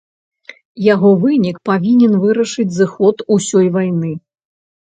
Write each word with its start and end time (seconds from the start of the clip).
Яго 0.93 1.11
вынік 1.25 1.59
павінен 1.69 2.17
вырашыць 2.23 2.67
зыход 2.81 3.25
усёй 3.37 3.67
вайны. 3.77 4.11